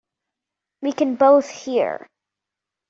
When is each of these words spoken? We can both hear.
We 0.81 0.93
can 0.93 1.13
both 1.13 1.47
hear. 1.47 2.09